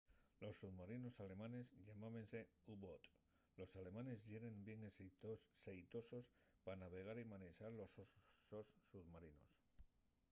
los 0.43 0.57
submarinos 0.61 1.15
alemanes 1.25 1.67
llamábense 1.87 2.39
u-boats 2.71 3.07
los 3.59 3.71
alemanes 3.81 4.19
yeren 4.31 4.55
bien 4.67 4.81
xeitosos 5.59 6.25
pa 6.63 6.71
navegar 6.83 7.17
y 7.19 7.29
manexar 7.33 7.71
los 7.79 7.91
sos 8.49 8.67
submarinos 8.91 9.51